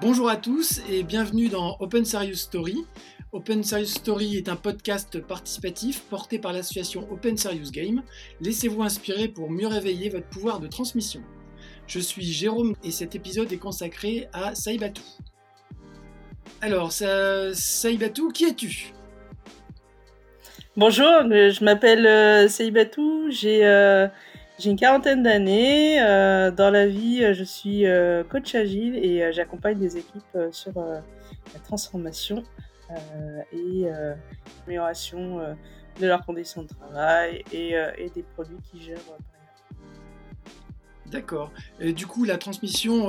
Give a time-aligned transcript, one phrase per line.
[0.00, 2.86] Bonjour à tous et bienvenue dans Open Serious Story.
[3.32, 8.04] Open Serious Story est un podcast participatif porté par l'association Open Serious Game.
[8.40, 11.20] Laissez-vous inspirer pour mieux réveiller votre pouvoir de transmission.
[11.88, 15.02] Je suis Jérôme et cet épisode est consacré à Saïbatou.
[16.60, 18.92] Alors, Saïbatou, qui es-tu?
[20.76, 24.06] Bonjour, euh, je m'appelle euh, Saïbatou, j'ai euh,
[24.58, 26.02] j'ai une quarantaine d'années.
[26.02, 30.72] Euh, dans la vie, je suis euh, coach agile et euh, j'accompagne des équipes sur
[30.74, 32.42] la transformation
[33.52, 33.84] et
[34.66, 35.40] l'amélioration
[36.00, 37.74] de leurs conditions de travail et,
[38.14, 38.98] des produits qui gèrent.
[41.06, 41.52] D'accord.
[41.80, 43.08] Du coup, la transmission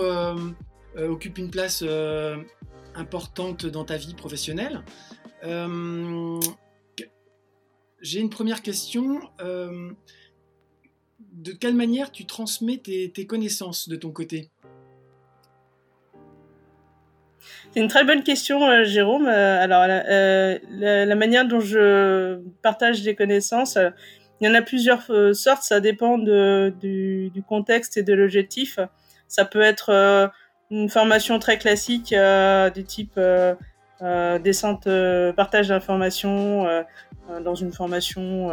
[0.97, 1.81] occupe une place
[2.93, 4.83] importante dans ta vie professionnelle.
[8.01, 9.21] J'ai une première question
[11.33, 14.49] de quelle manière tu transmets tes, connaissances de ton côté?
[17.71, 19.27] C'est une très bonne question, euh, Jérôme.
[19.27, 23.77] Euh, alors, euh, la, manière dont je partage des connaissances,
[24.41, 25.03] il y en a plusieurs
[25.33, 25.63] sortes.
[25.63, 28.79] Ça dépend du, contexte et de l'objectif.
[29.27, 30.31] Ça peut être
[30.71, 32.13] une formation très classique
[32.73, 33.19] du type
[34.43, 34.87] descente,
[35.35, 36.65] partage d'informations
[37.43, 38.51] dans une formation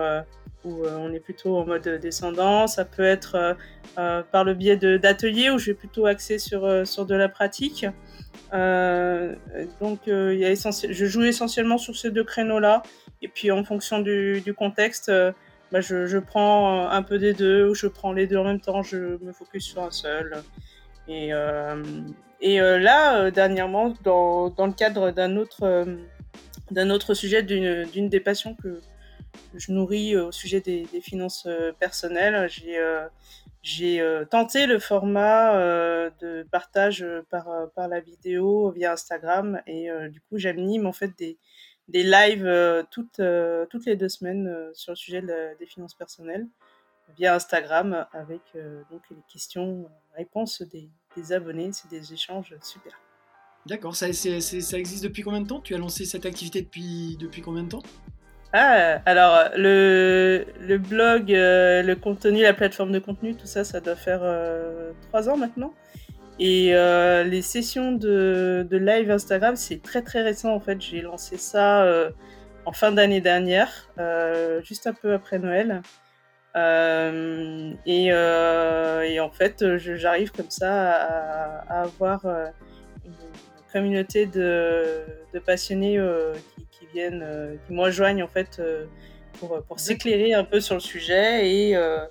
[0.66, 2.66] où euh, on est plutôt en mode descendant.
[2.66, 3.54] Ça peut être euh,
[3.98, 7.86] euh, par le biais d'ateliers où je vais plutôt axer sur, sur de la pratique.
[8.52, 10.54] donc, y a
[10.90, 12.82] je joue essentiellement sur ces deux créneaux-là.
[13.22, 15.10] Et puis, en fonction du, contexte,
[15.72, 18.82] bah, je, prends un peu des deux ou je prends les deux en même temps.
[18.82, 20.42] Je me focus sur un seul.
[21.08, 21.30] Et,
[22.40, 25.86] et là, dernièrement, dans, dans, le cadre d'un autre,
[26.70, 28.80] d'un autre sujet, d'une des passions que,
[29.54, 32.48] je nourris euh, au sujet des, finances euh, personnelles.
[33.62, 35.54] J'ai euh, tenté le format
[36.20, 41.36] de partage par, la vidéo via Instagram et du coup j'anime en fait des,
[41.88, 43.20] des lives toutes,
[43.70, 46.46] toutes les deux semaines sur le sujet des finances personnelles
[47.16, 48.42] via Instagram avec
[48.90, 51.72] donc les questions, réponses des, des abonnés.
[51.72, 52.92] C'est des échanges super.
[53.66, 55.60] D'accord, ça, ça existe depuis combien de temps?
[55.60, 57.82] Tu as lancé cette activité depuis, depuis combien de temps?
[58.58, 60.46] Ah, alors le,
[60.78, 65.28] blog, euh, le contenu, la plateforme de contenu, tout ça, ça doit faire euh, trois
[65.28, 65.74] ans maintenant.
[66.38, 70.80] Et euh, les sessions de, live Instagram, c'est très très récent en fait.
[70.80, 71.86] J'ai lancé ça
[72.64, 73.90] en fin d'année dernière,
[74.62, 75.82] juste un peu après Noël.
[77.84, 78.10] Et,
[79.20, 82.24] en fait, j'arrive comme ça à, à avoir
[83.72, 85.98] communauté de, de passionnés
[86.54, 88.86] qui qui viennent, euh, qui me rejoignent en fait euh,
[89.38, 92.06] pour, pour s'éclairer un peu sur le sujet et, euh,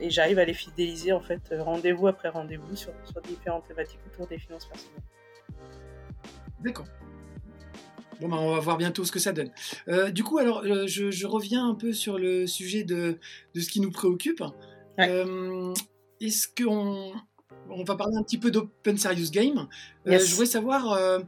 [0.00, 4.26] et, j'arrive à les fidéliser en fait rendez-vous après rendez-vous sur, sur différentes thématiques autour
[4.26, 5.02] des finances personnelles.
[6.60, 6.86] D'accord.
[8.20, 9.50] Bon, ben, on va voir bientôt ce que ça donne.
[10.10, 13.18] du coup, alors, je, je, reviens un peu sur le sujet de,
[13.54, 14.42] de ce qui nous préoccupe.
[14.98, 17.12] Est-ce qu'on
[17.70, 19.68] on va parler un petit peu d'Open Serious Game
[20.04, 21.22] Je voudrais savoir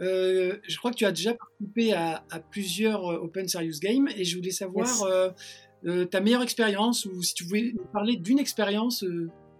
[0.00, 4.24] euh, je crois que tu as déjà participé à, plusieurs euh, Open Serious Games et
[4.24, 9.04] je voulais savoir euh, ta meilleure expérience ou si tu voulais nous parler d'une expérience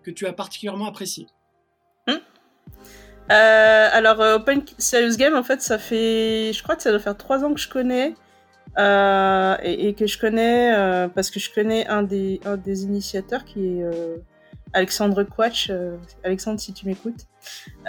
[0.02, 1.26] que tu as particulièrement appréciée.
[2.08, 2.18] Hmm.
[3.28, 7.44] alors, Open Serious Game, en fait, ça fait, je crois que ça doit faire trois
[7.44, 8.14] ans que je connais.
[8.76, 10.72] Et, et, que je connais
[11.14, 13.84] parce que je connais un des, un des initiateurs qui est
[14.74, 15.68] Alexandre Quatch.
[15.70, 17.26] Euh, Alexandre, si tu m'écoutes,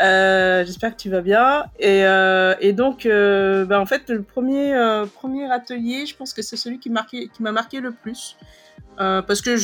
[0.01, 1.65] euh, j'espère que tu vas bien.
[1.79, 4.73] Et, euh, et donc, bah, en fait, le premier,
[5.15, 8.37] premier atelier, je pense que c'est celui qui m'a marqué, le plus.
[8.97, 9.57] parce que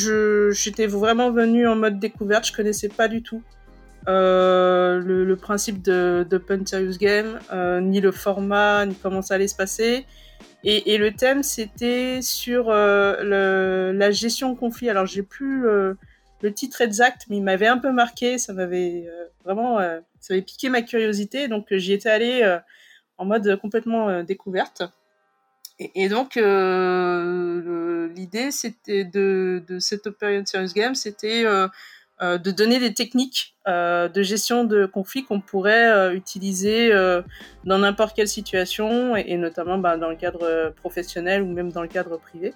[0.52, 3.42] j'étais vraiment venue en mode découverte, je connaissais pas du tout
[4.06, 7.38] le, principe d'Open Serious Game,
[7.82, 10.06] ni le format, ni comment ça allait se passer.
[10.64, 14.90] Et, le thème, c'était sur la gestion de conflit.
[14.90, 15.96] Alors, j'ai plus le
[16.50, 20.42] titre exact, mais il m'avait un peu marqué, ça m'avait euh, vraiment, euh, ça avait
[20.42, 22.58] piqué ma curiosité, donc euh, j'y étais allée
[23.18, 24.82] en mode complètement découverte.
[25.78, 34.22] Et, donc l'idée, c'était de, cette Open Serious Game, c'était de donner des techniques de
[34.22, 36.90] gestion de conflits qu'on pourrait utiliser
[37.64, 41.88] dans n'importe quelle situation, et, notamment bah, dans le cadre professionnel ou même dans le
[41.88, 42.54] cadre privé.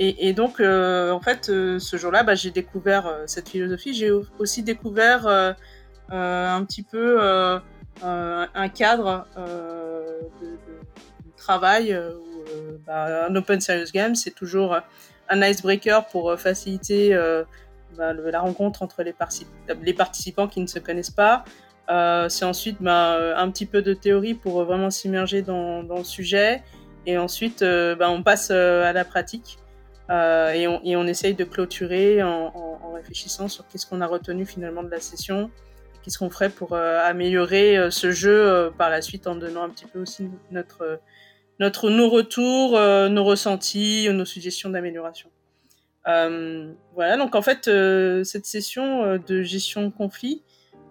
[0.00, 3.94] Et, donc, euh, en fait, euh, ce jour-là, bah, j'ai découvert euh, cette philosophie.
[3.94, 7.20] J'ai aussi découvert un petit peu
[8.02, 10.56] un cadre de,
[11.36, 11.98] travail
[12.86, 14.78] bah, un Open Serious Game, c'est toujours
[15.28, 17.16] un icebreaker pour faciliter
[17.96, 21.44] bah, la rencontre entre les, participants qui ne se connaissent pas.
[22.28, 26.62] c'est ensuite un petit peu de théorie pour vraiment s'immerger dans, le sujet.
[27.08, 29.58] Et ensuite, bah, on passe à la pratique.
[30.10, 34.82] Et on, et, on, essaye de clôturer en, réfléchissant sur qu'est-ce qu'on a retenu finalement
[34.82, 35.50] de la session
[36.08, 39.64] qu'est-ce qu'on ferait pour euh, améliorer euh, ce jeu euh, par la suite en donnant
[39.64, 41.00] un petit peu aussi notre,
[41.60, 45.28] notre nos retours, nos ressentis, nos suggestions d'amélioration.
[46.06, 47.64] voilà, donc en fait,
[48.24, 50.42] cette session de gestion de conflit,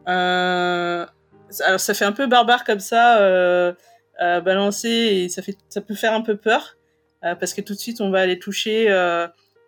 [0.05, 1.07] alors
[1.47, 3.17] ça fait un peu barbare comme ça,
[4.19, 6.77] balancer, et ça, fait, ça peut faire un peu peur,
[7.21, 8.89] parce que tout de suite, on va aller toucher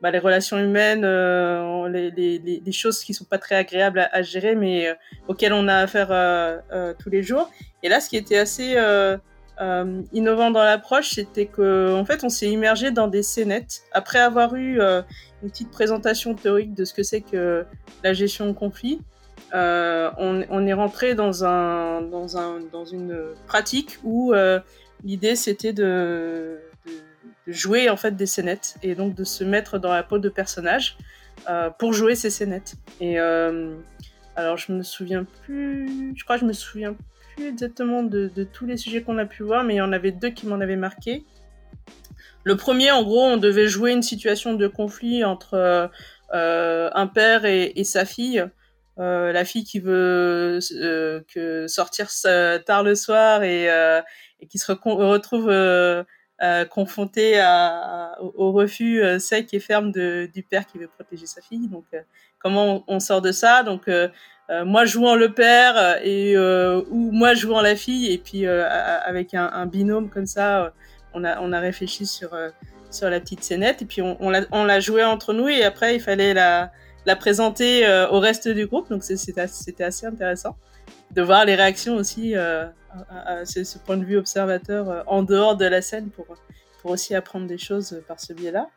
[0.01, 4.87] bah, les relations humaines, euh, les, choses qui sont pas très agréables à, gérer, mais
[4.87, 4.93] euh,
[5.27, 7.49] auxquelles on a affaire euh, tous les jours.
[7.83, 8.77] Et là, ce qui était assez
[10.13, 14.55] innovant dans l'approche, c'était que en fait, on s'est immergé dans des scénettes après avoir
[14.55, 17.65] eu une petite présentation théorique de ce que c'est que
[18.03, 19.01] la gestion de conflit.
[19.53, 23.15] On, on, est rentré dans un dans un dans une
[23.47, 24.33] pratique où
[25.03, 26.59] l'idée c'était de
[27.47, 30.97] jouer en fait des scénettes et donc de se mettre dans la peau de personnage
[31.49, 32.75] euh, pour jouer ces scénettes.
[32.99, 33.75] Et euh,
[34.35, 36.95] alors je me souviens plus, je crois que je me souviens
[37.35, 40.11] plus exactement de, tous les sujets qu'on a pu voir, mais il y en avait
[40.11, 41.25] deux qui m'en avaient marqué.
[42.43, 45.89] Le premier, en gros, on devait jouer une situation de conflit entre
[46.33, 48.43] euh, un père et, sa fille.
[48.99, 50.59] La fille qui veut
[51.33, 52.09] que sortir
[52.65, 53.65] tard le soir et,
[54.39, 55.49] et qui se retrouve
[56.41, 61.41] euh, confronté à, au, refus euh, sec et ferme du père qui veut protéger sa
[61.41, 61.67] fille.
[61.67, 61.99] Donc, euh,
[62.41, 63.63] comment on, sort de ça?
[63.63, 63.89] Donc,
[64.49, 70.09] moi jouant le père et ou moi jouant la fille, et puis avec un, binôme
[70.09, 70.73] comme ça,
[71.13, 72.31] on a on a réfléchi sur
[72.89, 75.99] sur la petite scénette, et puis on, on l'a joué entre nous, et après il
[75.99, 76.71] fallait la
[77.09, 78.89] la présenter au reste du groupe.
[78.89, 80.55] Donc c'était assez intéressant
[81.11, 82.35] de voir les réactions aussi
[83.09, 86.25] à, ce, point de vue observateur euh, en dehors de la scène pour,
[86.81, 88.69] pour aussi apprendre des choses euh, par ce biais-là.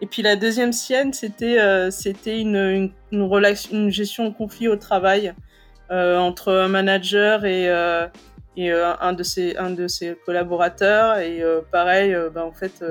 [0.00, 4.76] Et puis la deuxième scène, c'était euh, c'était une, une, une, gestion de conflit au
[4.76, 5.34] travail
[5.90, 8.06] euh, entre un manager et, euh,
[8.56, 11.18] et un de ses un de ses collaborateurs.
[11.18, 12.84] Et pareil, bah, en fait,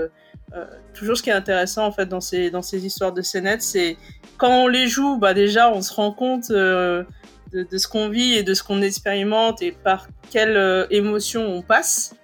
[0.94, 3.97] toujours ce qui est intéressant en fait dans ces dans ces histoires de scénettes, c'est
[4.38, 6.51] quand on les joue, bah déjà on se rend compte
[7.56, 11.62] de, ce qu'on vit et de ce qu'on expérimente et par quelle euh, émotion on
[11.62, 12.15] passe.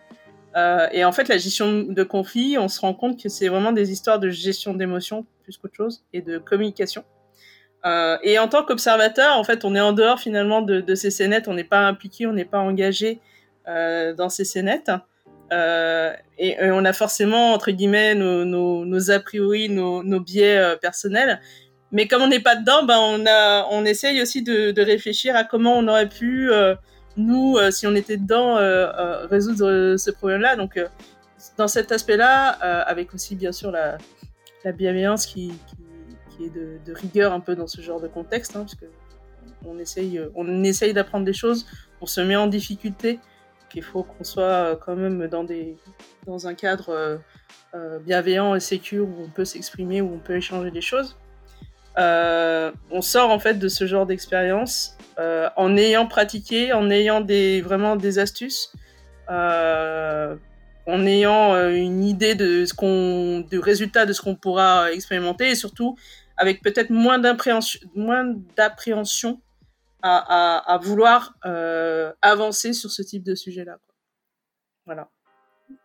[0.55, 3.71] Euh, et en fait, la gestion de conflit, on se rend compte que c'est vraiment
[3.71, 7.05] des histoires de gestion d'émotions plus qu'autre chose et de communication.
[7.85, 11.09] Euh, et en tant qu'observateur, en fait, on est en dehors finalement de, de ces
[11.09, 13.30] scénettes, on n'est pas impliqué, on n'est pas engagé euh,
[13.67, 14.91] dans ces scénettes.
[15.51, 21.41] Euh, et, et, on a forcément, entre guillemets, nos, a priori, nos, biais euh, personnels.
[21.91, 22.97] Mais comme on n'est pas dedans, ben
[23.69, 26.75] on essaye aussi de, réfléchir à comment on aurait pu, euh,
[27.17, 30.55] nous, euh, si on était dedans, euh, résoudre ce problème-là.
[30.55, 30.79] Donc,
[31.57, 32.49] dans cet aspect-là,
[32.85, 33.97] avec aussi bien sûr la,
[34.63, 35.51] la bienveillance qui,
[36.39, 38.85] est de, rigueur un peu dans ce genre de contexte, hein, parce que
[39.63, 41.67] on essaye, on essaye d'apprendre des choses,
[41.99, 43.19] on se met en difficulté,
[43.71, 45.77] qu'il faut qu'on soit quand même dans des,
[46.25, 47.19] dans un cadre
[48.05, 51.17] bienveillant et sécure où on peut s'exprimer, où on peut échanger des choses.
[51.97, 57.21] Euh, on sort en fait de ce genre d'expérience euh, en ayant pratiqué, en ayant
[57.21, 58.71] des, vraiment des astuces,
[59.29, 60.35] euh,
[60.87, 65.49] en ayant euh, une idée de ce qu'on, du résultat de ce qu'on pourra expérimenter
[65.49, 65.97] et surtout
[66.37, 69.41] avec peut-être moins d'appréhension, moins d'appréhension
[70.01, 73.77] à, à, à, vouloir euh, avancer sur ce type de sujet-là.
[74.85, 75.09] Voilà.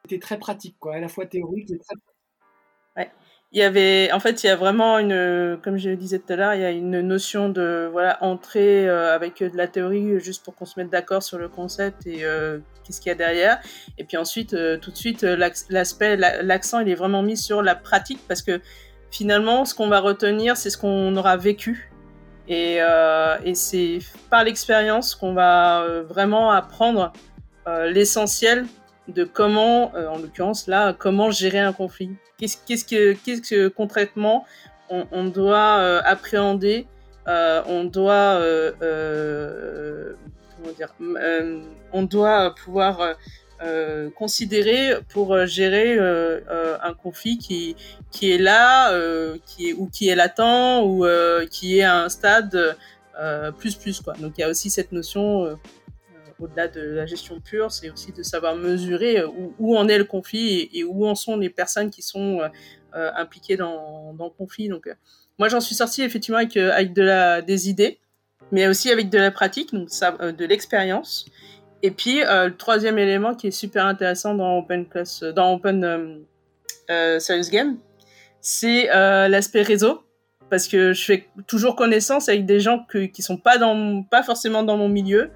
[0.04, 1.96] C'était très pratique, quoi, à la fois théorique et très.
[2.96, 3.12] Ouais
[3.52, 6.32] il y avait, en fait, il y a vraiment une, comme je le disais tout
[6.32, 10.18] à l'heure, il y a une notion de, voilà, entrer euh, avec de la théorie
[10.20, 13.14] juste pour qu'on se mette d'accord sur le concept et euh, qu'est-ce qu'il y a
[13.14, 13.60] derrière.
[13.98, 18.20] Et puis ensuite, tout de suite, l'aspect, l'accent, il est vraiment mis sur la pratique
[18.26, 18.60] parce que
[19.10, 21.90] finalement, ce qu'on va retenir, c'est ce qu'on aura vécu.
[22.48, 22.76] Et,
[23.44, 23.98] et c'est
[24.30, 27.12] par l'expérience qu'on va vraiment apprendre
[27.66, 28.66] l'essentiel
[29.08, 32.10] de comment, en l'occurrence là, comment gérer un conflit.
[32.38, 34.44] Qu'est-ce, qu'est-ce que, qu'est-ce que concrètement
[34.88, 36.86] on, doit euh, appréhender
[37.28, 40.14] euh, On doit, euh, euh
[41.92, 43.14] On doit pouvoir
[44.14, 47.76] considérer pour gérer un conflit qui,
[48.10, 48.92] qui est là,
[49.46, 51.06] qui ou qui est latent ou
[51.50, 52.76] qui est à un stade
[53.58, 54.14] plus plus quoi.
[54.14, 55.56] Donc il y a aussi cette notion
[56.38, 59.98] au-delà de la gestion pure, c'est aussi de savoir mesurer euh, où, où, en est
[59.98, 62.48] le conflit et, où en sont les personnes qui sont euh,
[62.94, 64.68] euh, impliquées dans, dans, le conflit.
[64.68, 64.88] Donc,
[65.38, 67.98] moi, j'en suis sortie effectivement avec, avec de la, des idées,
[68.52, 71.26] mais aussi avec de la pratique, donc de l'expérience.
[71.86, 76.24] Et puis, le troisième élément qui est super intéressant dans Open Class, dans Open
[76.88, 77.76] Serious Game,
[78.40, 78.86] c'est
[79.28, 80.02] l'aspect réseau.
[80.48, 84.22] Parce que je fais toujours connaissance avec des gens que, qui sont pas dans pas
[84.22, 85.30] forcément dans mon milieu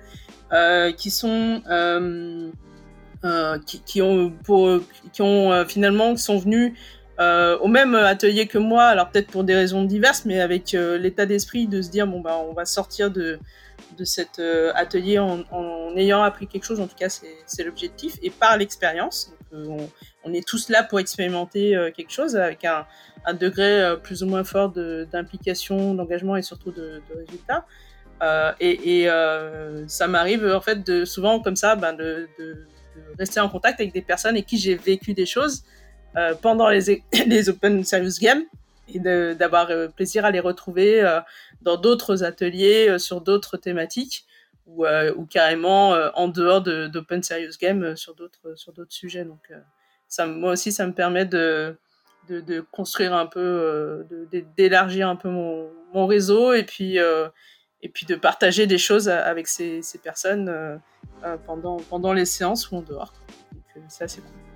[0.53, 2.51] euh, qui sont euh,
[3.25, 4.33] euh, qui, ont
[5.13, 6.75] qui ont euh, finalement sont venus
[7.19, 8.85] euh, au même atelier que moi.
[8.85, 12.21] Alors peut-être pour des raisons diverses mais avec euh, l'état d'esprit de se dire bon
[12.21, 13.41] bah on va sortir de
[13.97, 14.41] de cet
[14.75, 16.81] atelier en, en, ayant appris quelque chose.
[16.81, 18.17] En tout cas c'est l'objectif.
[18.23, 19.89] Et par l'expérience on,
[20.25, 22.87] on, est tous là pour expérimenter quelque chose avec un
[23.25, 27.67] un degré euh, plus ou moins fort d'implication, d'engagement et surtout de, de résultats.
[28.23, 32.67] Euh, et, et euh, ça m'arrive en fait de souvent comme ça ben, de, de,
[33.19, 35.65] rester en contact avec des personnes avec qui j'ai vécu des choses
[36.17, 38.43] euh, pendant les, les Open Serious Games
[38.95, 41.21] et d'avoir euh, plaisir à les retrouver euh,
[41.63, 44.27] dans d'autres ateliers sur d'autres thématiques
[44.67, 44.87] ou,
[45.29, 49.25] carrément en dehors d'Open Serious Games sur d'autres sur d'autres sujets.
[49.25, 49.51] Donc
[50.07, 51.77] ça, moi aussi ça me permet de
[52.31, 57.29] de, de, construire un peu, euh, d'élargir un peu mon, réseau et puis, euh,
[57.83, 60.77] et puis de partager des choses avec ces, personnes euh,
[61.47, 63.13] pendant, pendant les séances ou en dehors.
[63.89, 64.50] C'est cool.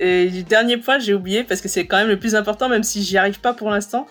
[0.00, 2.82] Et du dernier point, j'ai oublié parce que c'est quand même le plus important, même
[2.82, 4.06] si j'y arrive pas pour l'instant.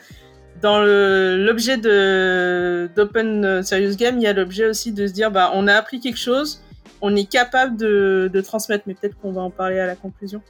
[0.62, 5.67] Dans l'objet d'Open Serious Game, il y a l'objet aussi de se dire, bah, on
[5.67, 6.63] a appris quelque chose,
[7.01, 10.41] on est capable de, de transmettre, mais peut-être qu'on va en parler à la conclusion.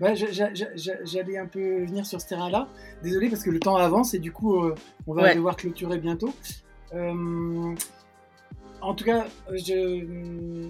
[0.00, 2.68] J'allais un peu venir sur ce terrain-là.
[3.02, 4.74] Désolé parce que le temps avance et du coup, euh,
[5.06, 5.34] on va ouais.
[5.34, 6.32] devoir clôturer bientôt.
[6.94, 7.74] Euh,
[8.80, 10.68] en tout cas, je...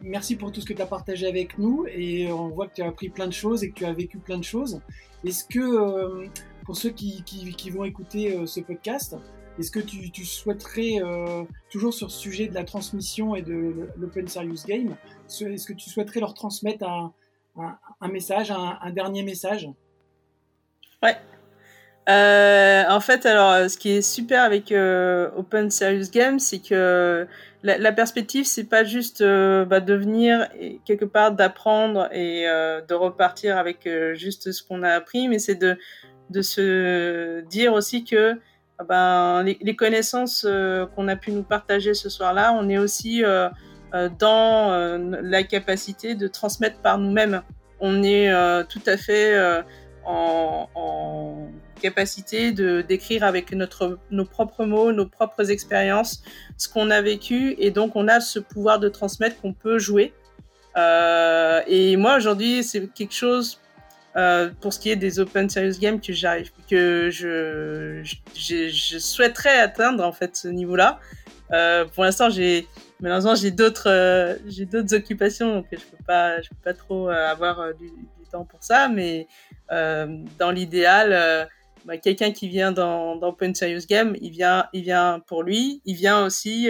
[0.00, 2.82] merci pour tout ce que tu as partagé avec nous et on voit que tu
[2.82, 4.80] as appris plein de choses et que tu as vécu plein de choses.
[5.24, 6.26] Est-ce que, euh,
[6.64, 9.16] pour ceux qui, vont écouter euh, ce podcast,
[9.58, 14.28] est-ce que tu, souhaiterais, euh, toujours sur ce sujet de la transmission et de l'Open
[14.28, 19.68] Serious Game, est-ce que tu souhaiterais leur transmettre un message, un, un, dernier message?
[21.02, 21.16] Ouais.
[22.08, 27.26] Euh, en fait, alors, ce qui est super avec euh, Open Serious Game, c'est que
[27.62, 30.48] la, la perspective, c'est pas juste euh, bah, de venir
[30.84, 35.38] quelque part d'apprendre et euh, de repartir avec euh, juste ce qu'on a appris, mais
[35.38, 35.76] c'est de
[36.30, 38.34] de se dire aussi que
[38.78, 40.46] ah ben les, les connaissances
[40.94, 43.22] qu'on a pu nous partager ce soir-là, on est aussi
[44.18, 47.42] dans la capacité de transmettre par nous-mêmes.
[47.80, 48.30] On est
[48.68, 49.62] tout à fait
[50.04, 56.22] en, en, capacité de d'écrire avec notre nos propres mots, nos propres expériences,
[56.56, 60.12] ce qu'on a vécu, et donc on a ce pouvoir de transmettre qu'on peut jouer.
[60.76, 63.60] Euh, et moi aujourd'hui, c'est quelque chose
[64.16, 68.02] euh, pour ce qui est des Open Serious Games que j'arrive, que je,
[68.34, 71.00] je, souhaiterais atteindre en fait ce niveau-là.
[71.52, 72.66] Euh, pour l'instant, j'ai
[73.00, 77.74] malheureusement j'ai d'autres j'ai d'autres occupations donc je peux pas je peux pas trop avoir
[77.74, 77.90] du,
[78.30, 79.26] temps pour ça mais
[79.70, 81.48] dans l'idéal
[81.88, 85.82] bah, quelqu'un qui vient dans, dans Open Serious Game il vient il vient pour lui
[85.84, 86.68] il vient aussi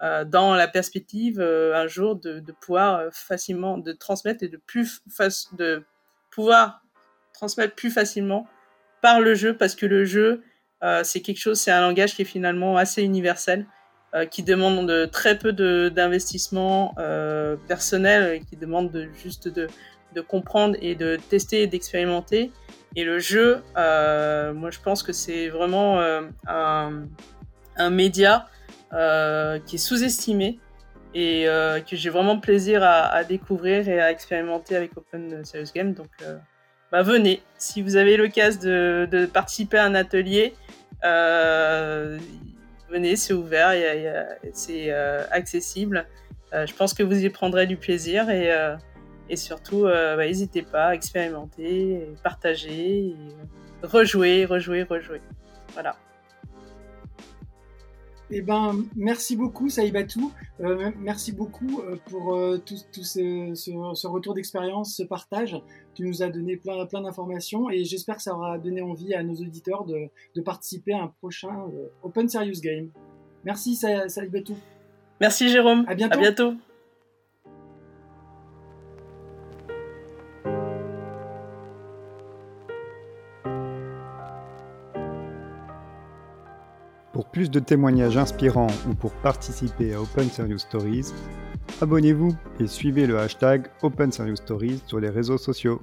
[0.00, 5.02] dans la perspective un jour de, pouvoir facilement de transmettre et de plus
[5.58, 5.84] de
[6.30, 6.80] pouvoir
[7.34, 8.46] transmettre plus facilement
[9.02, 10.42] par le jeu parce que le jeu
[11.02, 13.66] c'est quelque chose c'est un langage qui est finalement assez universel
[14.12, 19.68] euh, qui demande de, très peu d'investissement euh, personnel, qui demande de, juste de
[20.20, 22.50] comprendre et de tester et d'expérimenter.
[22.96, 28.48] Et le jeu, euh, moi je pense que c'est vraiment euh, un, média
[28.92, 30.58] euh, qui est sous-estimé
[31.14, 31.46] et
[31.88, 35.92] que j'ai vraiment plaisir à, découvrir et à expérimenter avec Open Serious Game.
[35.92, 36.08] Donc
[36.92, 40.54] bah, venez, si vous avez l'occasion de, de, participer à un atelier,
[42.90, 43.72] venez, c'est ouvert,
[44.52, 44.92] c'est
[45.30, 46.06] accessible.
[46.52, 48.52] Je pense que vous y prendrez du plaisir et,
[49.30, 53.16] et surtout, bah, n'hésitez pas à expérimenter, partager, et
[53.82, 55.22] rejouer, rejouer, rejouer.
[55.72, 55.96] Voilà.
[58.32, 60.32] Eh ben, merci beaucoup, Saïbatou.
[60.60, 65.60] Euh, merci beaucoup euh, pour euh, tout, tout ce, ce, ce, retour d'expérience, ce partage.
[65.94, 69.24] Tu nous as donné plein, plein d'informations et j'espère que ça aura donné envie à
[69.24, 72.90] nos auditeurs de, de participer à un prochain euh, Open Serious Game.
[73.44, 74.56] Merci, Saïbatou.
[75.20, 75.84] Merci, Jérôme.
[75.88, 76.14] À bientôt.
[76.14, 76.54] À bientôt.
[87.20, 91.12] Pour plus de témoignages inspirants ou pour participer à Open Serious Stories,
[91.82, 95.82] abonnez-vous et suivez le hashtag Open Serious Stories sur les réseaux sociaux.